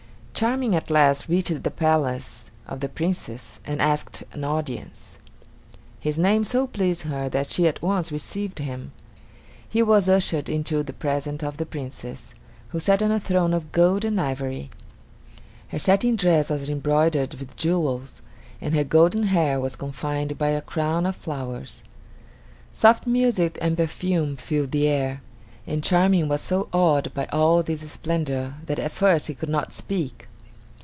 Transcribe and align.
Charming 0.33 0.73
at 0.75 0.89
last 0.89 1.29
reached 1.29 1.61
the 1.61 1.69
palace 1.69 2.49
of 2.65 2.79
the 2.79 2.89
Princess, 2.89 3.59
and 3.63 3.79
asked 3.79 4.23
an 4.33 4.43
audience. 4.43 5.19
His 5.99 6.17
name 6.17 6.43
so 6.43 6.65
pleased 6.65 7.03
her 7.03 7.29
that 7.29 7.51
she 7.51 7.67
at 7.67 7.83
once 7.83 8.11
received 8.11 8.57
him. 8.57 8.91
He 9.69 9.83
was 9.83 10.09
ushered 10.09 10.49
into 10.49 10.81
the 10.81 10.93
presence 10.93 11.43
of 11.43 11.57
the 11.57 11.65
Princess, 11.67 12.33
who 12.69 12.79
sat 12.79 13.03
on 13.03 13.11
a 13.11 13.19
throne 13.19 13.53
of 13.53 13.71
gold 13.71 14.03
and 14.03 14.19
ivory. 14.19 14.71
Her 15.67 15.77
satin 15.77 16.15
dress 16.15 16.49
was 16.49 16.71
embroidered 16.71 17.35
with 17.35 17.55
jewels, 17.55 18.23
and 18.59 18.73
her 18.73 18.83
golden 18.83 19.23
hair 19.27 19.59
was 19.59 19.75
confined 19.75 20.39
by 20.39 20.49
a 20.49 20.61
crown 20.63 21.05
of 21.05 21.15
flowers. 21.15 21.83
Soft 22.73 23.05
music 23.05 23.59
and 23.61 23.77
perfume 23.77 24.37
filled 24.37 24.71
the 24.71 24.87
air, 24.87 25.21
and 25.67 25.83
Charming 25.83 26.27
was 26.27 26.41
so 26.41 26.67
awed 26.73 27.13
by 27.13 27.27
all 27.27 27.61
this 27.61 27.87
splendor 27.91 28.55
that 28.65 28.79
at 28.79 28.91
first 28.91 29.27
he 29.27 29.35
could 29.35 29.47
not 29.49 29.71
speak. 29.71 30.25